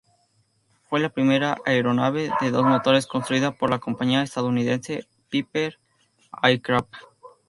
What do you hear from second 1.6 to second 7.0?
aeronave de dos motores construida por la compañía estadounidense Piper Aircraft.